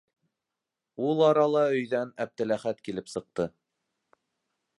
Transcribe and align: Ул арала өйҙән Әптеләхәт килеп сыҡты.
Ул 1.09 1.21
арала 1.27 1.61
өйҙән 1.75 2.15
Әптеләхәт 2.27 2.83
килеп 2.89 3.13
сыҡты. 3.17 3.51